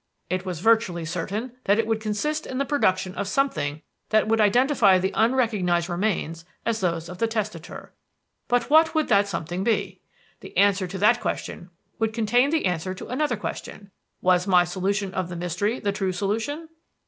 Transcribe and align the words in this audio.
"It 0.31 0.47
was 0.47 0.61
virtually 0.61 1.05
certain 1.05 1.51
that 1.65 1.77
it 1.77 1.85
would 1.85 1.99
consist 2.01 2.47
in 2.47 2.57
the 2.57 2.65
production 2.65 3.13
of 3.13 3.27
something 3.27 3.83
which 4.09 4.25
would 4.25 4.41
identify 4.41 4.97
the 4.97 5.11
unrecognized 5.13 5.89
remains 5.89 6.43
as 6.65 6.79
those 6.79 7.07
of 7.07 7.19
the 7.19 7.27
testator. 7.27 7.93
"But 8.47 8.67
what 8.71 8.95
would 8.95 9.09
that 9.09 9.27
something 9.27 9.63
be? 9.63 10.01
"The 10.39 10.57
answer 10.57 10.87
to 10.87 10.97
that 10.97 11.21
question 11.21 11.69
would 11.99 12.13
contain 12.13 12.49
the 12.49 12.65
answer 12.65 12.95
to 12.95 13.09
another 13.09 13.37
question: 13.37 13.91
'Was 14.23 14.47
my 14.47 14.63
solution 14.63 15.13
of 15.13 15.29
the 15.29 15.35
mystery 15.35 15.79
the 15.79 15.91
true 15.91 16.13
solution?' 16.13 16.69